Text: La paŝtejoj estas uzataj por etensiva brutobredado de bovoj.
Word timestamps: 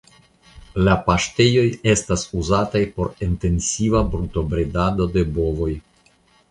La 0.87 0.95
paŝtejoj 1.09 1.65
estas 1.93 2.25
uzataj 2.41 2.83
por 2.97 3.13
etensiva 3.29 4.05
brutobredado 4.17 5.11
de 5.17 5.29
bovoj. 5.39 5.75